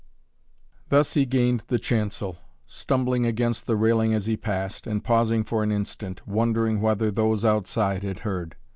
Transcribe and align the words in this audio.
Thus 0.89 1.13
he 1.13 1.27
gained 1.27 1.65
the 1.67 1.77
chancel, 1.77 2.39
stumbling 2.65 3.23
against 3.27 3.67
the 3.67 3.75
railing 3.75 4.15
as 4.15 4.25
he 4.25 4.35
passed, 4.35 4.87
and 4.87 5.03
pausing 5.03 5.43
for 5.43 5.61
an 5.61 5.71
instant, 5.71 6.27
wondering 6.27 6.81
whether 6.81 7.11
those 7.11 7.45
outside 7.45 8.01
had 8.01 8.21
heard. 8.21 8.55